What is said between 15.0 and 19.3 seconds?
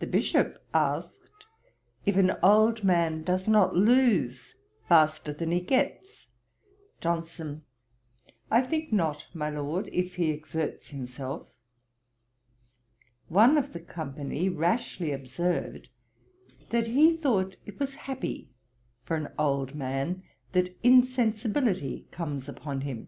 observed, that he thought it was happy for an